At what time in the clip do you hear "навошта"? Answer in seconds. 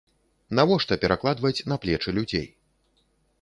0.59-0.97